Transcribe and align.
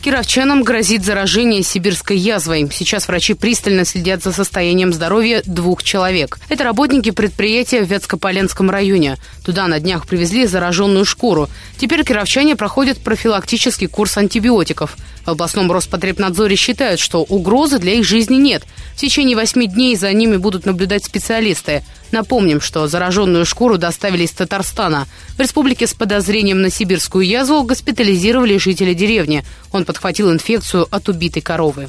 Кировчанам 0.00 0.62
грозит 0.62 1.04
заражение 1.04 1.62
сибирской 1.62 2.16
язвой. 2.16 2.70
Сейчас 2.72 3.08
врачи 3.08 3.34
пристально 3.34 3.84
следят 3.84 4.22
за 4.22 4.32
состоянием 4.32 4.92
здоровья 4.92 5.42
двух 5.44 5.82
человек. 5.82 6.38
Это 6.48 6.64
работники 6.64 7.10
предприятия 7.10 7.82
в 7.82 7.90
Вятскополенском 7.90 8.70
районе. 8.70 9.16
Туда 9.44 9.66
на 9.66 9.80
днях 9.80 10.06
привезли 10.06 10.46
зараженную 10.46 11.04
шкуру. 11.04 11.48
Теперь 11.78 12.04
кировчане 12.04 12.54
проходят 12.54 12.98
профилактический 12.98 13.88
курс 13.88 14.16
антибиотиков. 14.16 14.96
В 15.24 15.30
областном 15.30 15.70
Роспотребнадзоре 15.70 16.56
считают, 16.56 17.00
что 17.00 17.22
угрозы 17.22 17.78
для 17.78 17.94
их 17.94 18.04
жизни 18.04 18.36
нет. 18.36 18.64
В 18.94 19.00
течение 19.00 19.36
восьми 19.36 19.66
дней 19.66 19.94
за 19.94 20.12
ними 20.12 20.36
будут 20.36 20.64
наблюдать 20.64 21.04
специалисты. 21.04 21.82
Напомним, 22.10 22.62
что 22.62 22.86
зараженную 22.86 23.44
шкуру 23.44 23.76
доставили 23.76 24.24
из 24.24 24.30
Татарстана. 24.30 25.06
В 25.36 25.40
республике 25.40 25.86
с 25.86 25.92
подозрением 25.92 26.62
на 26.62 26.70
сибирскую 26.70 27.26
язву 27.26 27.62
госпитализировали 27.64 28.56
жители 28.56 28.94
деревни. 28.94 29.44
Он 29.70 29.84
подхватил 29.88 30.30
инфекцию 30.30 30.86
от 30.90 31.08
убитой 31.08 31.40
коровы. 31.40 31.88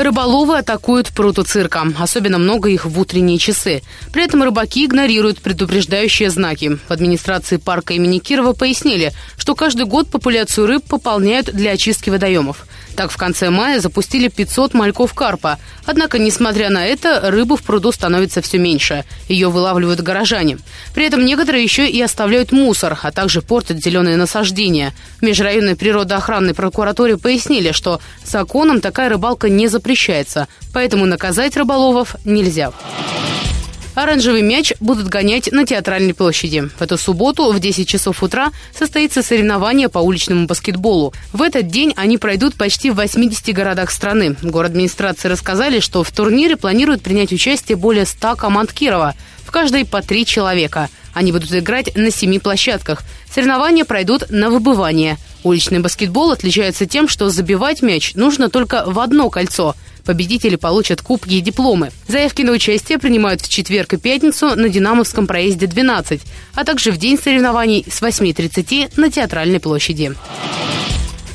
Рыболовы 0.00 0.56
атакуют 0.56 1.08
пруты 1.10 1.42
цирка. 1.42 1.86
Особенно 1.98 2.38
много 2.38 2.70
их 2.70 2.86
в 2.86 2.98
утренние 2.98 3.36
часы. 3.36 3.82
При 4.14 4.24
этом 4.24 4.42
рыбаки 4.42 4.86
игнорируют 4.86 5.42
предупреждающие 5.42 6.30
знаки. 6.30 6.78
В 6.88 6.90
администрации 6.90 7.58
парка 7.58 7.92
имени 7.92 8.18
Кирова 8.18 8.54
пояснили, 8.54 9.12
что 9.36 9.54
каждый 9.54 9.84
год 9.84 10.08
популяцию 10.08 10.68
рыб 10.68 10.84
пополняют 10.84 11.52
для 11.52 11.72
очистки 11.72 12.08
водоемов. 12.08 12.66
Так, 12.96 13.10
в 13.10 13.16
конце 13.16 13.50
мая 13.50 13.80
запустили 13.80 14.28
500 14.28 14.74
мальков 14.74 15.14
карпа. 15.14 15.58
Однако, 15.86 16.18
несмотря 16.18 16.70
на 16.70 16.86
это, 16.86 17.30
рыбы 17.30 17.56
в 17.56 17.62
пруду 17.62 17.92
становится 17.92 18.42
все 18.42 18.58
меньше. 18.58 19.04
Ее 19.28 19.48
вылавливают 19.48 20.00
горожане. 20.00 20.58
При 20.94 21.06
этом 21.06 21.24
некоторые 21.24 21.62
еще 21.62 21.88
и 21.88 22.00
оставляют 22.02 22.52
мусор, 22.52 22.98
а 23.02 23.12
также 23.12 23.42
портят 23.42 23.82
зеленые 23.82 24.16
насаждения. 24.16 24.92
В 25.18 25.22
межрайонной 25.22 25.76
природоохранной 25.76 26.54
прокуратуре 26.54 27.16
пояснили, 27.16 27.72
что 27.72 28.00
законом 28.24 28.80
такая 28.80 29.08
рыбалка 29.08 29.48
не 29.48 29.68
запрещается, 29.90 30.46
поэтому 30.72 31.04
наказать 31.04 31.56
рыболовов 31.56 32.14
нельзя. 32.24 32.72
Оранжевый 33.96 34.42
мяч 34.42 34.72
будут 34.78 35.08
гонять 35.08 35.50
на 35.50 35.66
Театральной 35.66 36.14
площади. 36.14 36.70
В 36.78 36.80
эту 36.80 36.96
субботу 36.96 37.52
в 37.52 37.58
10 37.58 37.88
часов 37.88 38.22
утра 38.22 38.52
состоится 38.72 39.20
соревнование 39.20 39.88
по 39.88 39.98
уличному 39.98 40.46
баскетболу. 40.46 41.12
В 41.32 41.42
этот 41.42 41.66
день 41.66 41.92
они 41.96 42.18
пройдут 42.18 42.54
почти 42.54 42.90
в 42.90 42.94
80 42.94 43.52
городах 43.52 43.90
страны. 43.90 44.36
Город 44.42 44.70
администрации 44.70 45.26
рассказали, 45.28 45.80
что 45.80 46.04
в 46.04 46.12
турнире 46.12 46.56
планируют 46.56 47.02
принять 47.02 47.32
участие 47.32 47.76
более 47.76 48.06
100 48.06 48.36
команд 48.36 48.72
Кирова. 48.72 49.16
В 49.44 49.50
каждой 49.50 49.84
по 49.84 50.02
три 50.02 50.24
человека. 50.24 50.88
Они 51.12 51.32
будут 51.32 51.52
играть 51.52 51.96
на 51.96 52.12
семи 52.12 52.38
площадках. 52.38 53.02
Соревнования 53.34 53.84
пройдут 53.84 54.30
на 54.30 54.50
выбывание. 54.50 55.18
Уличный 55.42 55.80
баскетбол 55.80 56.32
отличается 56.32 56.86
тем, 56.86 57.08
что 57.08 57.30
забивать 57.30 57.82
мяч 57.82 58.14
нужно 58.14 58.50
только 58.50 58.84
в 58.86 58.98
одно 58.98 59.30
кольцо– 59.30 59.74
Победители 60.04 60.56
получат 60.56 61.02
кубки 61.02 61.34
и 61.34 61.40
дипломы. 61.40 61.90
Заявки 62.08 62.42
на 62.42 62.52
участие 62.52 62.98
принимают 62.98 63.40
в 63.42 63.48
четверг 63.48 63.92
и 63.92 63.96
пятницу 63.96 64.56
на 64.56 64.68
Динамовском 64.68 65.26
проезде 65.26 65.66
12, 65.66 66.22
а 66.54 66.64
также 66.64 66.90
в 66.90 66.96
день 66.96 67.18
соревнований 67.18 67.86
с 67.88 68.02
8.30 68.02 68.94
на 68.96 69.10
Театральной 69.10 69.60
площади. 69.60 70.12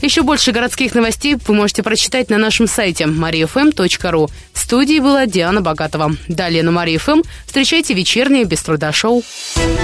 Еще 0.01 0.21
больше 0.21 0.51
городских 0.51 0.93
новостей 0.93 1.37
вы 1.47 1.53
можете 1.53 1.81
прочитать 1.81 2.29
на 2.29 2.37
нашем 2.37 2.67
сайте 2.67 3.05
mariafm.ru. 3.05 4.29
В 4.53 4.59
студии 4.59 4.99
была 4.99 5.25
Диана 5.25 5.61
Богатова. 5.61 6.11
Далее 6.27 6.61
на 6.61 6.71
Мария 6.71 6.99
ФМ 6.99 7.21
встречайте 7.45 7.93
вечернее 7.93 8.43
без 8.43 8.61
труда 8.61 8.91
шоу. 8.91 9.23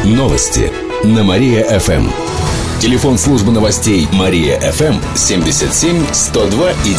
Новости 0.03 0.71
на 1.03 1.23
Мария-ФМ. 1.23 2.50
Телефон 2.81 3.17
службы 3.19 3.51
новостей 3.51 4.07
Мария-ФМ 4.11 4.95
77 5.15 6.03
102 6.11 6.71
и 6.71 6.95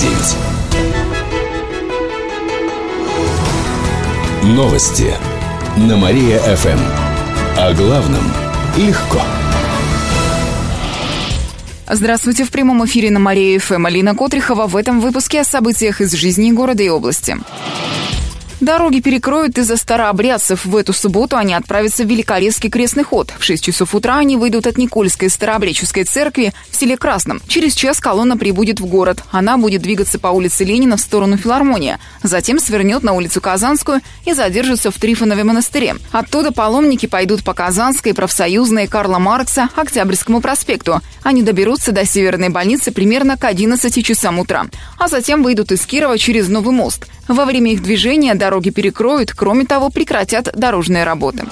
9. 4.44 4.54
Новости 4.54 5.12
на 5.76 5.96
Мария-ФМ. 5.96 6.78
О 7.58 7.74
главном 7.74 8.22
легко. 8.76 9.20
Здравствуйте. 11.90 12.44
В 12.44 12.52
прямом 12.52 12.84
эфире 12.84 13.10
на 13.10 13.18
Мария-ФМ 13.18 13.84
Алина 13.84 14.14
Котрихова. 14.14 14.68
В 14.68 14.76
этом 14.76 15.00
выпуске 15.00 15.40
о 15.40 15.44
событиях 15.44 16.00
из 16.00 16.12
жизни 16.12 16.52
города 16.52 16.84
и 16.84 16.88
области. 16.90 17.38
Дороги 18.62 19.00
перекроют 19.00 19.58
из-за 19.58 19.76
старообрядцев. 19.76 20.64
В 20.64 20.76
эту 20.76 20.92
субботу 20.92 21.36
они 21.36 21.52
отправятся 21.52 22.04
в 22.04 22.06
Великорецкий 22.06 22.70
крестный 22.70 23.02
ход. 23.02 23.32
В 23.36 23.42
6 23.42 23.64
часов 23.64 23.92
утра 23.92 24.18
они 24.18 24.36
выйдут 24.36 24.68
от 24.68 24.78
Никольской 24.78 25.30
старообрядческой 25.30 26.04
церкви 26.04 26.54
в 26.70 26.76
селе 26.76 26.96
Красном. 26.96 27.42
Через 27.48 27.74
час 27.74 27.98
колонна 27.98 28.36
прибудет 28.36 28.78
в 28.78 28.86
город. 28.86 29.24
Она 29.32 29.56
будет 29.56 29.82
двигаться 29.82 30.20
по 30.20 30.28
улице 30.28 30.62
Ленина 30.62 30.96
в 30.96 31.00
сторону 31.00 31.36
филармония. 31.36 31.98
Затем 32.22 32.60
свернет 32.60 33.02
на 33.02 33.14
улицу 33.14 33.40
Казанскую 33.40 34.00
и 34.26 34.32
задержится 34.32 34.92
в 34.92 34.94
Трифонове 34.94 35.42
монастыре. 35.42 35.96
Оттуда 36.12 36.52
паломники 36.52 37.06
пойдут 37.06 37.42
по 37.42 37.54
Казанской, 37.54 38.14
профсоюзной, 38.14 38.86
Карла 38.86 39.18
Маркса, 39.18 39.70
Октябрьскому 39.74 40.40
проспекту. 40.40 41.00
Они 41.24 41.42
доберутся 41.42 41.90
до 41.90 42.06
Северной 42.06 42.50
больницы 42.50 42.92
примерно 42.92 43.36
к 43.36 43.42
11 43.42 44.06
часам 44.06 44.38
утра. 44.38 44.66
А 45.00 45.08
затем 45.08 45.42
выйдут 45.42 45.72
из 45.72 45.84
Кирова 45.84 46.16
через 46.16 46.46
Новый 46.48 46.72
мост. 46.72 47.08
Во 47.28 47.44
время 47.44 47.72
их 47.72 47.82
движения 47.82 48.34
дороги 48.52 48.68
перекроют, 48.68 49.32
кроме 49.32 49.64
того, 49.64 49.88
прекратят 49.88 50.50
дорожные 50.54 51.04
работы. 51.04 51.46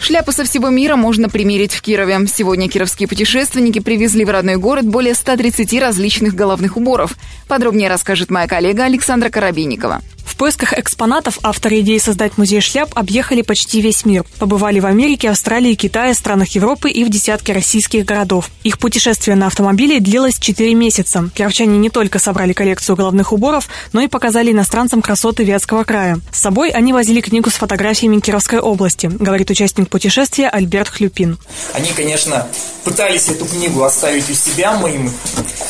Шляпы 0.00 0.30
со 0.30 0.44
всего 0.44 0.68
мира 0.68 0.94
можно 0.94 1.28
примерить 1.28 1.72
в 1.72 1.82
Кирове. 1.82 2.16
Сегодня 2.32 2.68
кировские 2.68 3.08
путешественники 3.08 3.80
привезли 3.80 4.24
в 4.24 4.30
родной 4.30 4.54
город 4.54 4.86
более 4.86 5.14
130 5.14 5.80
различных 5.80 6.36
головных 6.36 6.76
уборов. 6.76 7.16
Подробнее 7.48 7.88
расскажет 7.88 8.30
моя 8.30 8.46
коллега 8.46 8.84
Александра 8.84 9.30
Коробейникова. 9.30 10.00
Поисках 10.40 10.72
экспонатов 10.72 11.38
авторы 11.42 11.80
идеи 11.80 11.98
создать 11.98 12.38
музей 12.38 12.62
шляп 12.62 12.92
объехали 12.94 13.42
почти 13.42 13.82
весь 13.82 14.06
мир. 14.06 14.24
Побывали 14.38 14.80
в 14.80 14.86
Америке, 14.86 15.28
Австралии, 15.28 15.74
Китае, 15.74 16.14
странах 16.14 16.54
Европы 16.54 16.88
и 16.88 17.04
в 17.04 17.10
десятке 17.10 17.52
российских 17.52 18.06
городов. 18.06 18.48
Их 18.62 18.78
путешествие 18.78 19.36
на 19.36 19.48
автомобиле 19.48 20.00
длилось 20.00 20.38
4 20.38 20.74
месяца. 20.74 21.28
Кировчане 21.34 21.76
не 21.76 21.90
только 21.90 22.18
собрали 22.18 22.54
коллекцию 22.54 22.96
головных 22.96 23.34
уборов, 23.34 23.68
но 23.92 24.00
и 24.00 24.08
показали 24.08 24.50
иностранцам 24.50 25.02
красоты 25.02 25.44
Вятского 25.44 25.84
края. 25.84 26.20
С 26.32 26.40
собой 26.40 26.70
они 26.70 26.94
возили 26.94 27.20
книгу 27.20 27.50
с 27.50 27.56
фотографиями 27.56 28.18
Кировской 28.20 28.60
области, 28.60 29.08
говорит 29.08 29.50
участник 29.50 29.90
путешествия 29.90 30.48
Альберт 30.48 30.88
Хлюпин. 30.88 31.36
Они, 31.74 31.92
конечно, 31.92 32.46
пытались 32.84 33.28
эту 33.28 33.44
книгу 33.44 33.82
оставить 33.82 34.30
у 34.30 34.32
себя, 34.32 34.72
мы 34.78 34.90
им 34.90 35.12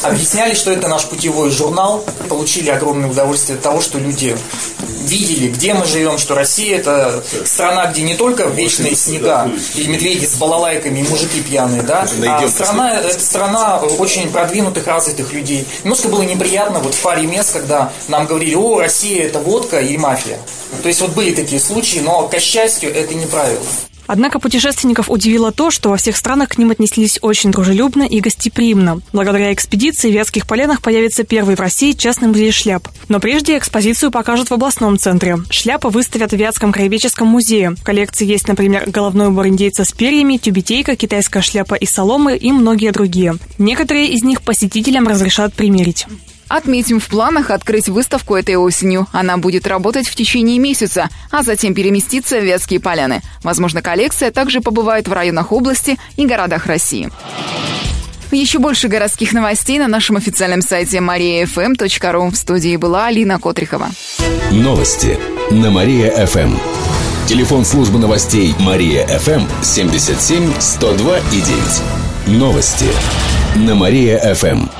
объясняли, 0.05 0.55
что 0.55 0.71
это 0.71 0.87
наш 0.87 1.07
путевой 1.07 1.51
журнал, 1.51 2.05
получили 2.29 2.71
огромное 2.71 3.11
удовольствие 3.11 3.57
от 3.57 3.63
того, 3.63 3.81
что 3.81 3.99
люди 3.99 4.37
видели, 5.03 5.49
где 5.49 5.75
мы 5.75 5.87
живем, 5.87 6.19
что 6.19 6.35
Россия 6.35 6.79
это 6.79 7.23
страна, 7.45 7.87
где 7.87 8.03
не 8.03 8.15
только 8.15 8.45
вечные 8.45 8.95
снега 8.95 9.51
и 9.75 9.87
медведи 9.87 10.25
с 10.25 10.35
балалайками 10.37 11.01
и 11.01 11.03
мужики 11.03 11.41
пьяные, 11.43 11.83
да, 11.83 12.07
а 12.27 12.49
страна, 12.49 13.01
это 13.01 13.21
страна 13.21 13.79
очень 13.79 14.31
продвинутых, 14.31 14.87
развитых 14.87 15.33
людей. 15.33 15.67
Немножко 15.85 16.09
было 16.09 16.23
неприятно 16.23 16.79
вот 16.81 16.95
в 16.95 17.01
паре 17.03 17.27
мест, 17.27 17.53
когда 17.53 17.93
нам 18.09 18.27
говорили, 18.27 18.55
о, 18.55 18.79
Россия 18.79 19.27
это 19.27 19.39
водка 19.41 19.81
и 19.81 19.97
мафия. 19.97 20.39
То 20.83 20.89
есть 20.89 21.01
вот 21.01 21.11
были 21.11 21.35
такие 21.35 21.61
случаи, 21.61 21.99
но, 21.99 22.29
к 22.29 22.39
счастью, 22.39 22.95
это 22.95 23.15
не 23.15 23.27
правило. 23.27 23.61
Однако 24.13 24.41
путешественников 24.41 25.09
удивило 25.09 25.53
то, 25.53 25.71
что 25.71 25.91
во 25.91 25.97
всех 25.97 26.17
странах 26.17 26.49
к 26.49 26.59
ним 26.59 26.73
отнеслись 26.73 27.21
очень 27.23 27.53
дружелюбно 27.53 28.03
и 28.03 28.19
гостеприимно. 28.19 29.03
Благодаря 29.13 29.53
экспедиции 29.53 30.11
в 30.11 30.15
Вятских 30.15 30.49
полянах 30.49 30.83
появится 30.83 31.23
первый 31.23 31.55
в 31.55 31.61
России 31.61 31.93
частный 31.93 32.27
музей 32.27 32.51
шляп. 32.51 32.89
Но 33.07 33.21
прежде 33.21 33.57
экспозицию 33.57 34.11
покажут 34.11 34.51
в 34.51 34.55
областном 34.55 34.99
центре. 34.99 35.39
Шляпы 35.49 35.91
выставят 35.91 36.33
в 36.33 36.37
Вятском 36.37 36.73
краеведческом 36.73 37.29
музее. 37.29 37.77
В 37.79 37.85
коллекции 37.85 38.27
есть, 38.27 38.49
например, 38.49 38.91
головной 38.91 39.29
убор 39.29 39.47
индейца 39.47 39.85
с 39.85 39.93
перьями, 39.93 40.39
тюбетейка, 40.39 40.97
китайская 40.97 41.41
шляпа 41.41 41.77
из 41.77 41.91
соломы 41.91 42.37
и 42.37 42.51
многие 42.51 42.91
другие. 42.91 43.37
Некоторые 43.59 44.09
из 44.09 44.25
них 44.25 44.43
посетителям 44.43 45.07
разрешат 45.07 45.55
примерить. 45.55 46.09
Отметим, 46.51 46.99
в 46.99 47.07
планах 47.07 47.51
открыть 47.51 47.89
выставку 47.89 48.35
этой 48.35 48.57
осенью. 48.57 49.07
Она 49.13 49.37
будет 49.37 49.69
работать 49.69 50.09
в 50.09 50.17
течение 50.17 50.59
месяца, 50.59 51.09
а 51.31 51.45
затем 51.45 51.75
переместиться 51.75 52.41
в 52.41 52.45
Вятские 52.45 52.81
поляны. 52.81 53.23
Возможно, 53.45 53.83
коллекция 53.83 54.33
также 54.33 54.61
побывает 54.61 55.07
в 55.07 55.13
районах 55.13 55.53
области 55.53 55.97
и 56.17 56.27
городах 56.27 56.67
России. 56.67 57.09
Еще 58.33 58.59
больше 58.59 58.89
городских 58.89 59.33
новостей 59.33 59.79
на 59.79 59.87
нашем 59.87 60.17
официальном 60.17 60.61
сайте 60.61 60.99
mariafm.ru. 60.99 62.31
В 62.33 62.37
студии 62.37 62.77
была 62.77 63.07
Алина 63.07 63.39
Котрихова. 63.39 63.89
Новости 64.51 65.21
на 65.53 65.71
Мария-ФМ. 65.71 66.57
Телефон 67.29 67.65
службы 67.65 68.01
новостей 68.01 68.57
Мария-ФМ 68.59 69.47
77 69.63 70.53
102 70.59 71.19
и 71.19 71.41
9. 71.41 72.39
Новости 72.41 72.87
на 73.55 73.77
Мария-ФМ. 73.77 74.80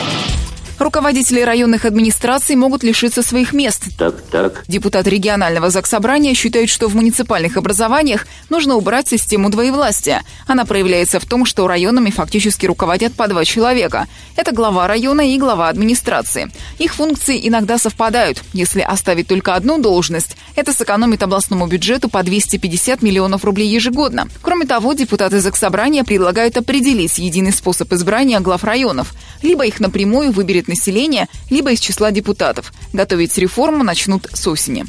Руководители 0.81 1.41
районных 1.41 1.85
администраций 1.85 2.55
могут 2.55 2.81
лишиться 2.81 3.21
своих 3.21 3.53
мест. 3.53 3.83
Так, 3.99 4.19
так. 4.31 4.63
Депутат 4.67 5.05
регионального 5.05 5.69
заксобрания 5.69 6.33
считает, 6.33 6.69
что 6.69 6.87
в 6.87 6.95
муниципальных 6.95 7.55
образованиях 7.55 8.25
нужно 8.49 8.73
убрать 8.73 9.07
систему 9.07 9.51
двоевластия. 9.51 10.23
Она 10.47 10.65
проявляется 10.65 11.19
в 11.19 11.25
том, 11.27 11.45
что 11.45 11.67
районами 11.67 12.09
фактически 12.09 12.65
руководят 12.65 13.13
по 13.13 13.27
два 13.27 13.45
человека. 13.45 14.07
Это 14.35 14.53
глава 14.53 14.87
района 14.87 15.21
и 15.21 15.37
глава 15.37 15.69
администрации. 15.69 16.49
Их 16.79 16.95
функции 16.95 17.47
иногда 17.47 17.77
совпадают. 17.77 18.41
Если 18.51 18.81
оставить 18.81 19.27
только 19.27 19.53
одну 19.53 19.77
должность, 19.77 20.35
это 20.55 20.73
сэкономит 20.73 21.21
областному 21.21 21.67
бюджету 21.67 22.09
по 22.09 22.23
250 22.23 23.03
миллионов 23.03 23.45
рублей 23.45 23.69
ежегодно. 23.69 24.27
Кроме 24.41 24.65
того, 24.65 24.93
депутаты 24.93 25.41
заксобрания 25.41 26.03
предлагают 26.03 26.57
определить 26.57 27.19
единый 27.19 27.53
способ 27.53 27.93
избрания 27.93 28.39
глав 28.39 28.63
районов. 28.63 29.13
Либо 29.43 29.63
их 29.63 29.79
напрямую 29.79 30.31
выберет 30.31 30.70
населения, 30.71 31.27
либо 31.49 31.71
из 31.71 31.79
числа 31.79 32.11
депутатов. 32.11 32.73
Готовить 32.93 33.37
реформу 33.37 33.83
начнут 33.83 34.27
с 34.33 34.47
осени. 34.47 34.85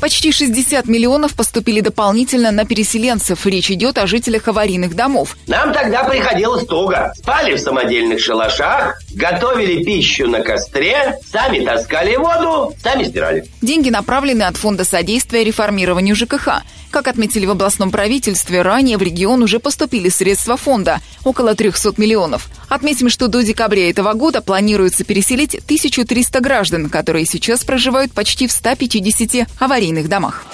Почти 0.00 0.30
60 0.30 0.86
миллионов 0.86 1.34
поступили 1.34 1.80
дополнительно 1.80 2.52
на 2.52 2.64
переселенцев. 2.64 3.44
Речь 3.46 3.70
идет 3.70 3.98
о 3.98 4.06
жителях 4.06 4.46
аварийных 4.46 4.94
домов. 4.94 5.36
Нам 5.48 5.72
тогда 5.72 6.04
приходилось 6.04 6.64
туго. 6.66 7.12
Спали 7.16 7.56
в 7.56 7.58
самодельных 7.58 8.20
шалашах, 8.20 9.00
готовили 9.14 9.82
пищу 9.82 10.28
на 10.28 10.40
костре, 10.40 11.18
сами 11.32 11.64
таскали 11.64 12.14
воду, 12.14 12.74
сами 12.80 13.04
стирали. 13.04 13.44
Деньги 13.60 13.90
направлены 13.90 14.44
от 14.44 14.56
Фонда 14.56 14.84
содействия 14.84 15.42
реформированию 15.42 16.14
ЖКХ. 16.14 16.62
Как 16.90 17.06
отметили 17.06 17.44
в 17.44 17.50
областном 17.50 17.90
правительстве, 17.90 18.62
ранее 18.62 18.96
в 18.96 19.02
регион 19.02 19.42
уже 19.42 19.58
поступили 19.58 20.08
средства 20.08 20.56
фонда– 20.56 21.00
около 21.24 21.54
300 21.54 21.94
миллионов. 21.98 22.48
Отметим, 22.68 23.10
что 23.10 23.28
до 23.28 23.42
декабря 23.42 23.90
этого 23.90 24.14
года 24.14 24.40
планируется 24.40 25.04
переселить 25.04 25.54
1300 25.54 26.40
граждан, 26.40 26.88
которые 26.88 27.26
сейчас 27.26 27.64
проживают 27.64 28.12
почти 28.12 28.46
в 28.46 28.52
150 28.52 29.48
аварийных 29.58 29.87
домах. 30.08 30.44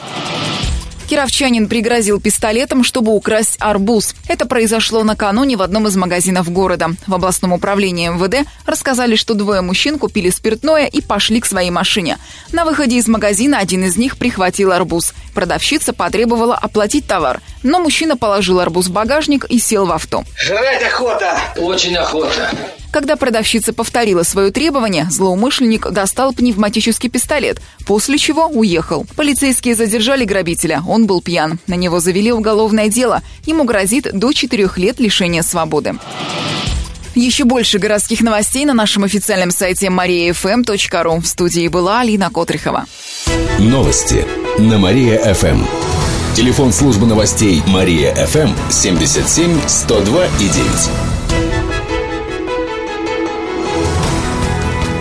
Кировчанин 1.09 1.69
пригрозил 1.69 2.21
пистолетом, 2.21 2.83
чтобы 2.83 3.13
украсть 3.13 3.57
арбуз. 3.61 4.15
Это 4.27 4.47
произошло 4.47 5.03
накануне 5.03 5.57
в 5.57 5.63
одном 5.63 5.87
из 5.87 5.97
магазинов 5.97 6.51
города. 6.51 6.91
В 7.07 7.15
областном 7.15 7.53
управлении 7.53 8.09
МВД 8.09 8.49
рассказали, 8.67 9.15
что 9.15 9.35
двое 9.35 9.61
мужчин 9.61 9.99
купили 9.99 10.31
спиртное 10.31 10.87
и 10.87 11.01
пошли 11.01 11.41
к 11.41 11.47
своей 11.47 11.71
машине. 11.71 12.19
На 12.53 12.65
выходе 12.65 12.97
из 12.97 13.07
магазина 13.07 13.59
один 13.59 13.85
из 13.85 13.97
них 13.97 14.17
прихватил 14.17 14.73
арбуз. 14.73 15.15
Продавщица 15.35 15.93
потребовала 15.93 16.57
оплатить 16.57 17.07
товар, 17.07 17.41
но 17.63 17.81
мужчина 17.81 18.17
положил 18.17 18.61
арбуз 18.61 18.87
в 18.87 18.93
багажник 18.93 19.45
и 19.45 19.59
сел 19.59 19.87
в 19.87 19.93
авто. 19.93 20.25
Жрать 20.37 20.83
охота! 20.83 21.39
Очень 21.57 21.97
охота. 21.97 22.51
Когда 22.95 23.17
продавщица 23.17 23.73
повторила 23.73 24.23
свое 24.23 24.53
требование, 24.53 25.09
злоумышленник 25.11 25.91
достал 25.91 26.33
пневматический 26.33 27.11
пистолет, 27.11 27.61
после 27.89 28.19
чего 28.19 28.47
уехал. 28.47 29.05
Полицейские 29.17 29.75
задержали 29.75 30.25
грабителя, 30.25 30.81
он 30.87 31.09
был 31.09 31.21
пьян. 31.21 31.59
На 31.67 31.75
него 31.75 31.99
завели 31.99 32.33
уголовное 32.33 32.87
дело. 32.87 33.23
Ему 33.47 33.65
грозит 33.65 34.17
до 34.17 34.33
четырех 34.33 34.79
лет 34.79 35.01
лишения 35.01 35.43
свободы. 35.43 35.95
Еще 37.17 37.43
больше 37.43 37.81
городских 37.81 38.21
новостей 38.21 38.65
на 38.65 38.75
нашем 38.75 39.03
официальном 39.03 39.51
сайте 39.51 39.89
mariafm.ru. 39.89 41.21
В 41.21 41.27
студии 41.27 41.67
была 41.67 41.99
Алина 41.99 42.31
Котрихова. 42.31 42.85
Новости 43.59 44.25
на 44.59 44.79
Мария-ФМ. 44.79 45.65
Телефон 46.37 46.73
службы 46.73 47.07
новостей 47.07 47.61
Мария-ФМ 47.67 48.53
77 48.71 49.59
102 49.67 50.27
и 50.27 50.49
9. 50.49 51.14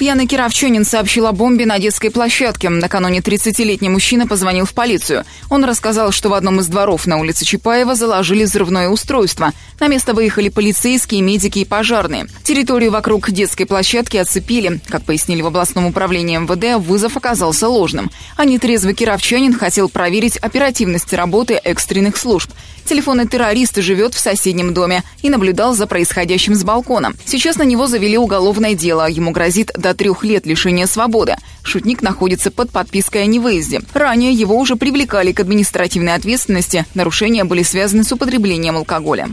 Пьяный 0.00 0.26
кировчанин 0.26 0.86
сообщил 0.86 1.26
о 1.26 1.32
бомбе 1.32 1.66
на 1.66 1.78
детской 1.78 2.08
площадке. 2.08 2.70
Накануне 2.70 3.18
30-летний 3.18 3.90
мужчина 3.90 4.26
позвонил 4.26 4.64
в 4.64 4.72
полицию. 4.72 5.26
Он 5.50 5.62
рассказал, 5.62 6.10
что 6.10 6.30
в 6.30 6.32
одном 6.32 6.58
из 6.60 6.68
дворов 6.68 7.06
на 7.06 7.18
улице 7.18 7.44
Чапаева 7.44 7.94
заложили 7.94 8.44
взрывное 8.44 8.88
устройство. 8.88 9.52
На 9.78 9.88
место 9.88 10.14
выехали 10.14 10.48
полицейские, 10.48 11.20
медики 11.20 11.58
и 11.58 11.64
пожарные. 11.66 12.28
Территорию 12.44 12.92
вокруг 12.92 13.30
детской 13.30 13.66
площадки 13.66 14.16
оцепили. 14.16 14.80
Как 14.88 15.04
пояснили 15.04 15.42
в 15.42 15.48
областном 15.48 15.84
управлении 15.84 16.38
МВД, 16.38 16.82
вызов 16.82 17.18
оказался 17.18 17.68
ложным. 17.68 18.10
А 18.38 18.46
нетрезвый 18.46 18.94
кировчанин 18.94 19.52
хотел 19.52 19.90
проверить 19.90 20.38
оперативность 20.38 21.12
работы 21.12 21.60
экстренных 21.62 22.16
служб. 22.16 22.50
Телефонный 22.84 23.26
террорист 23.26 23.76
живет 23.76 24.14
в 24.14 24.18
соседнем 24.18 24.74
доме 24.74 25.02
и 25.22 25.30
наблюдал 25.30 25.74
за 25.74 25.86
происходящим 25.86 26.54
с 26.54 26.64
балкона. 26.64 27.12
Сейчас 27.24 27.56
на 27.56 27.62
него 27.62 27.86
завели 27.86 28.18
уголовное 28.18 28.74
дело. 28.74 29.08
Ему 29.08 29.30
грозит 29.30 29.70
до 29.76 29.94
трех 29.94 30.24
лет 30.24 30.46
лишения 30.46 30.86
свободы. 30.86 31.36
Шутник 31.62 32.02
находится 32.02 32.50
под 32.50 32.70
подпиской 32.70 33.22
о 33.22 33.26
невыезде. 33.26 33.82
Ранее 33.92 34.32
его 34.32 34.58
уже 34.58 34.76
привлекали 34.76 35.32
к 35.32 35.40
административной 35.40 36.14
ответственности. 36.14 36.84
Нарушения 36.94 37.44
были 37.44 37.62
связаны 37.62 38.04
с 38.04 38.12
употреблением 38.12 38.76
алкоголя. 38.76 39.28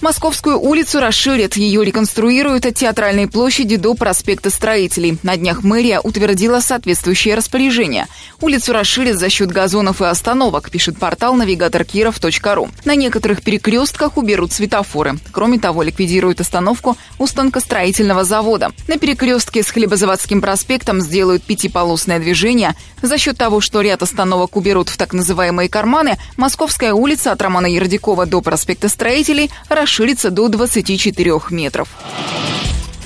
Московскую 0.00 0.60
улицу 0.60 1.00
расширят. 1.00 1.56
Ее 1.56 1.84
реконструируют 1.84 2.66
от 2.66 2.74
Театральной 2.74 3.26
площади 3.26 3.76
до 3.76 3.94
проспекта 3.94 4.50
Строителей. 4.50 5.18
На 5.22 5.36
днях 5.36 5.62
мэрия 5.62 6.00
утвердила 6.00 6.60
соответствующее 6.60 7.34
распоряжение. 7.34 8.06
Улицу 8.40 8.72
расширят 8.72 9.18
за 9.18 9.30
счет 9.30 9.50
газонов 9.50 10.02
и 10.02 10.04
остановок, 10.04 10.70
пишет 10.70 10.98
портал 10.98 11.34
навигаторкиров.ру. 11.34 12.68
На 12.84 12.94
некоторых 12.94 13.42
перекрестках 13.42 14.16
уберут 14.16 14.52
светофоры. 14.52 15.18
Кроме 15.32 15.58
того, 15.58 15.82
ликвидируют 15.82 16.40
остановку 16.40 16.96
у 17.18 17.26
станкостроительного 17.26 18.24
завода. 18.24 18.72
На 18.88 18.98
перекрестке 18.98 19.62
с 19.62 19.70
Хлебозаводским 19.70 20.40
проспектом 20.40 21.00
сделают 21.00 21.42
пятиполосное 21.42 22.18
движение. 22.18 22.74
За 23.00 23.18
счет 23.18 23.38
того, 23.38 23.60
что 23.60 23.80
ряд 23.80 24.02
остановок 24.02 24.56
уберут 24.56 24.88
в 24.88 24.96
так 24.96 25.12
называемые 25.12 25.68
карманы, 25.68 26.18
Московская 26.36 26.92
улица 26.92 27.32
от 27.32 27.40
Романа 27.40 27.66
Ярдикова 27.66 28.26
до 28.26 28.40
проспекта 28.40 28.88
Строителей 28.88 29.50
расширится 29.84 30.30
до 30.30 30.48
24 30.48 31.40
метров. 31.50 31.88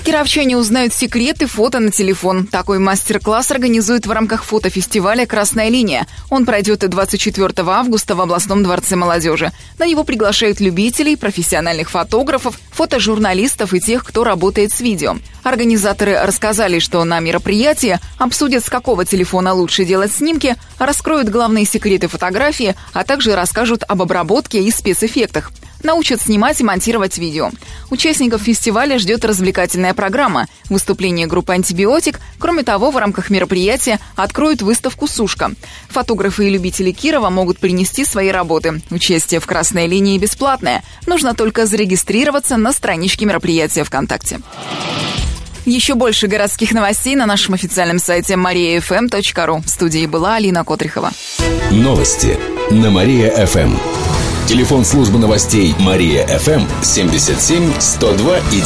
Кировчане 0.05 0.55
узнают 0.55 0.93
секреты 0.93 1.45
фото 1.45 1.79
на 1.79 1.91
телефон. 1.91 2.47
Такой 2.47 2.79
мастер-класс 2.79 3.51
организует 3.51 4.07
в 4.07 4.11
рамках 4.11 4.45
фотофестиваля 4.45 5.25
«Красная 5.25 5.67
линия». 5.67 6.07
Он 6.29 6.45
пройдет 6.45 6.79
24 6.79 7.53
августа 7.67 8.15
в 8.15 8.21
областном 8.21 8.63
дворце 8.63 8.95
молодежи. 8.95 9.51
На 9.77 9.85
него 9.85 10.05
приглашают 10.05 10.61
любителей, 10.61 11.17
профессиональных 11.17 11.91
фотографов, 11.91 12.57
фотожурналистов 12.71 13.73
и 13.73 13.81
тех, 13.81 14.05
кто 14.05 14.23
работает 14.23 14.71
с 14.71 14.79
видео. 14.79 15.17
Организаторы 15.43 16.17
рассказали, 16.17 16.79
что 16.79 17.03
на 17.03 17.19
мероприятии 17.19 17.99
обсудят, 18.17 18.65
с 18.65 18.69
какого 18.69 19.03
телефона 19.03 19.53
лучше 19.53 19.83
делать 19.83 20.13
снимки, 20.13 20.55
раскроют 20.79 21.27
главные 21.27 21.65
секреты 21.65 22.07
фотографии, 22.07 22.73
а 22.93 23.03
также 23.03 23.35
расскажут 23.35 23.83
об 23.85 24.01
обработке 24.01 24.63
и 24.63 24.71
спецэффектах 24.71 25.51
научат 25.83 26.21
снимать 26.21 26.59
и 26.59 26.63
монтировать 26.63 27.17
видео. 27.17 27.51
Участников 27.89 28.41
фестиваля 28.41 28.99
ждет 28.99 29.25
развлекательная 29.25 29.93
программа, 29.93 30.47
выступление 30.69 31.27
группы 31.27 31.53
«Антибиотик». 31.53 32.19
Кроме 32.37 32.63
того, 32.63 32.91
в 32.91 32.97
рамках 32.97 33.29
мероприятия 33.29 33.99
откроют 34.15 34.61
выставку 34.61 35.07
«Сушка». 35.07 35.51
Фотографы 35.89 36.47
и 36.47 36.49
любители 36.49 36.91
Кирова 36.91 37.29
могут 37.29 37.59
принести 37.59 38.05
свои 38.05 38.29
работы. 38.29 38.81
Участие 38.89 39.39
в 39.39 39.45
«Красной 39.45 39.87
линии» 39.87 40.17
бесплатное. 40.17 40.83
Нужно 41.07 41.33
только 41.33 41.65
зарегистрироваться 41.65 42.57
на 42.57 42.73
страничке 42.73 43.25
мероприятия 43.25 43.83
ВКонтакте. 43.83 44.39
Еще 45.65 45.93
больше 45.93 46.27
городских 46.27 46.71
новостей 46.71 47.15
на 47.15 47.25
нашем 47.25 47.53
официальном 47.53 47.99
сайте 47.99 48.33
mariafm.ru. 48.33 49.63
В 49.63 49.69
студии 49.69 50.05
была 50.07 50.35
Алина 50.35 50.63
Котрихова. 50.63 51.11
Новости 51.71 52.39
на 52.71 52.89
Мария-ФМ. 52.89 53.88
Телефон 54.49 54.83
службы 54.83 55.19
новостей 55.19 55.75
Мария 55.77 56.25
ФМ 56.25 56.63
77 56.81 57.71
102 57.79 58.37
и 58.39 58.61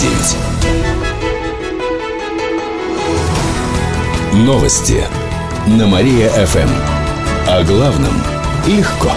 9. 4.33 4.45
Новости 4.45 5.03
на 5.67 5.85
Мария 5.85 6.29
ФМ. 6.29 6.69
О 7.49 7.63
главном 7.65 8.13
легко. 8.65 9.11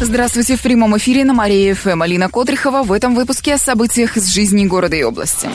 Здравствуйте, 0.00 0.54
в 0.54 0.62
прямом 0.62 0.96
эфире 0.96 1.24
на 1.24 1.34
Мария 1.34 1.74
ФМ. 1.74 2.02
Алина 2.02 2.28
Котрихова 2.28 2.84
в 2.84 2.92
этом 2.92 3.16
выпуске 3.16 3.54
о 3.54 3.58
событиях 3.58 4.16
из 4.16 4.28
жизни 4.28 4.64
города 4.64 4.94
и 4.94 5.02
области. 5.02 5.48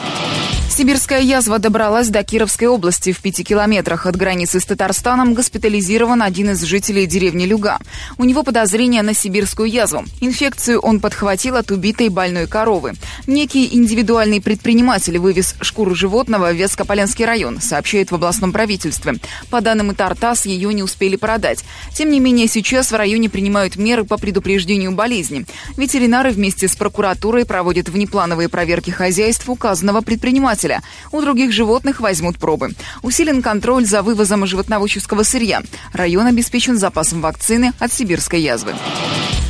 Сибирская 0.81 1.21
язва 1.21 1.59
добралась 1.59 2.07
до 2.07 2.23
Кировской 2.23 2.67
области. 2.67 3.11
В 3.11 3.21
пяти 3.21 3.43
километрах 3.43 4.07
от 4.07 4.15
границы 4.15 4.59
с 4.59 4.65
Татарстаном 4.65 5.35
госпитализирован 5.35 6.23
один 6.23 6.49
из 6.49 6.63
жителей 6.63 7.05
деревни 7.05 7.45
Люга. 7.45 7.77
У 8.17 8.23
него 8.23 8.41
подозрение 8.41 9.03
на 9.03 9.13
сибирскую 9.13 9.69
язву. 9.69 10.05
Инфекцию 10.21 10.79
он 10.79 10.99
подхватил 10.99 11.57
от 11.57 11.69
убитой 11.69 12.09
больной 12.09 12.47
коровы. 12.47 12.93
Некий 13.27 13.75
индивидуальный 13.75 14.41
предприниматель 14.41 15.19
вывез 15.19 15.53
шкуру 15.61 15.93
животного 15.93 16.51
в 16.51 16.55
Вескополенский 16.55 17.25
район, 17.25 17.61
сообщает 17.61 18.09
в 18.09 18.15
областном 18.15 18.51
правительстве. 18.51 19.17
По 19.51 19.61
данным 19.61 19.93
Тартас, 19.93 20.47
ее 20.47 20.73
не 20.73 20.81
успели 20.81 21.15
продать. 21.15 21.63
Тем 21.93 22.09
не 22.09 22.19
менее, 22.19 22.47
сейчас 22.47 22.91
в 22.91 22.95
районе 22.95 23.29
принимают 23.29 23.75
меры 23.75 24.03
по 24.03 24.17
предупреждению 24.17 24.93
болезни. 24.93 25.45
Ветеринары 25.77 26.31
вместе 26.31 26.67
с 26.67 26.75
прокуратурой 26.75 27.45
проводят 27.45 27.87
внеплановые 27.87 28.49
проверки 28.49 28.89
хозяйств 28.89 29.47
указанного 29.47 30.01
предпринимателя 30.01 30.70
покупателя. 30.71 30.81
У 31.11 31.21
других 31.21 31.51
животных 31.51 31.99
возьмут 31.99 32.37
пробы. 32.37 32.71
Усилен 33.01 33.41
контроль 33.41 33.85
за 33.85 34.01
вывозом 34.01 34.45
животноводческого 34.45 35.23
сырья. 35.23 35.61
Район 35.93 36.27
обеспечен 36.27 36.77
запасом 36.77 37.21
вакцины 37.21 37.73
от 37.79 37.91
сибирской 37.91 38.41
язвы. 38.41 38.73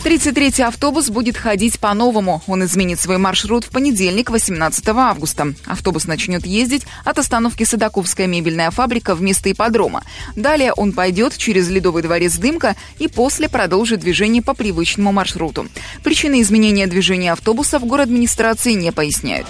33-й 0.04 0.64
автобус 0.64 1.10
будет 1.10 1.38
ходить 1.38 1.80
по-новому. 1.80 2.42
Он 2.48 2.64
изменит 2.64 3.00
свой 3.00 3.20
маршрут 3.20 3.66
в 3.66 3.70
понедельник, 3.70 4.32
18 4.32 4.88
августа. 4.90 5.54
Автобус 5.68 6.06
начнет 6.06 6.44
ездить 6.44 6.88
от 7.06 7.20
остановки 7.20 7.64
Садаковская 7.64 8.26
мебельная 8.26 8.72
фабрика 8.72 9.14
вместо 9.14 9.52
ипподрома. 9.52 10.04
Далее 10.36 10.74
он 10.74 10.94
пойдет 10.94 11.38
через 11.38 11.70
Ледовый 11.70 12.02
дворец 12.02 12.38
Дымка 12.38 12.76
и 12.98 13.08
после 13.08 13.48
продолжит 13.48 14.00
движение 14.00 14.42
по 14.42 14.56
привычному 14.56 15.12
маршруту. 15.12 15.68
Причины 16.04 16.42
изменения 16.42 16.88
движения 16.88 17.32
автобуса 17.32 17.78
в 17.78 17.86
город 17.86 18.06
администрации 18.08 18.74
не 18.74 18.92
поясняют. 18.92 19.46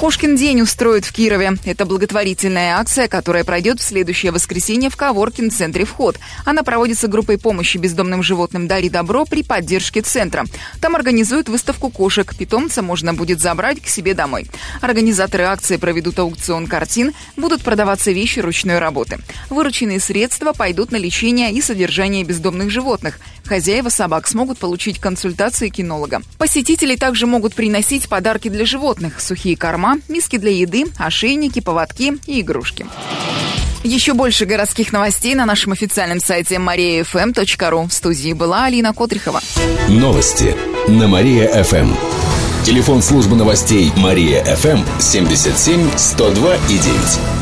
Кошкин 0.00 0.34
день 0.34 0.62
устроят 0.62 1.04
в 1.04 1.12
Кирове. 1.12 1.58
Это 1.66 1.84
благотворительная 1.84 2.78
акция, 2.78 3.06
которая 3.06 3.44
пройдет 3.44 3.80
в 3.80 3.82
следующее 3.82 4.32
воскресенье 4.32 4.88
в 4.88 4.96
Коворкин-центре 4.96 5.84
«Вход». 5.84 6.18
Она 6.46 6.62
проводится 6.62 7.06
группой 7.06 7.36
помощи 7.36 7.76
бездомным 7.76 8.22
животным 8.22 8.66
«Дари 8.66 8.88
добро» 8.88 9.26
при 9.26 9.42
поддержке 9.42 10.00
центра. 10.00 10.46
Там 10.80 10.96
организуют 10.96 11.50
выставку 11.50 11.90
кошек. 11.90 12.34
Питомца 12.34 12.80
можно 12.80 13.12
будет 13.12 13.40
забрать 13.40 13.82
к 13.82 13.88
себе 13.88 14.14
домой. 14.14 14.46
Организаторы 14.80 15.44
акции 15.44 15.76
проведут 15.76 16.18
аукцион 16.18 16.66
картин, 16.66 17.12
будут 17.36 17.60
продаваться 17.60 18.10
вещи 18.10 18.38
ручной 18.38 18.78
работы. 18.78 19.18
Вырученные 19.50 20.00
средства 20.00 20.54
пойдут 20.54 20.92
на 20.92 20.96
лечение 20.96 21.52
и 21.52 21.60
содержание 21.60 22.24
бездомных 22.24 22.70
животных. 22.70 23.20
Хозяева 23.46 23.88
собак 23.88 24.26
смогут 24.26 24.58
получить 24.58 24.98
консультации 24.98 25.68
кинолога. 25.68 26.22
Посетители 26.38 26.96
также 26.96 27.26
могут 27.26 27.54
приносить 27.54 28.08
подарки 28.08 28.48
для 28.48 28.66
животных, 28.66 29.20
сухие 29.20 29.56
корма, 29.56 29.98
миски 30.08 30.38
для 30.38 30.52
еды, 30.52 30.86
ошейники, 30.98 31.60
поводки 31.60 32.18
и 32.26 32.40
игрушки. 32.40 32.86
Еще 33.82 34.12
больше 34.12 34.44
городских 34.44 34.92
новостей 34.92 35.34
на 35.34 35.46
нашем 35.46 35.72
официальном 35.72 36.20
сайте 36.20 36.56
mariafm.ru. 36.56 37.88
В 37.88 37.92
студии 37.92 38.34
была 38.34 38.66
Алина 38.66 38.92
Котрихова. 38.92 39.40
Новости 39.88 40.54
на 40.88 41.08
Мария-ФМ. 41.08 41.94
Телефон 42.64 43.00
службы 43.00 43.36
новостей 43.36 43.90
Мария-ФМ 43.96 44.84
77 45.00 45.96
102 45.96 46.56
и 46.68 46.78
9. 46.78 47.39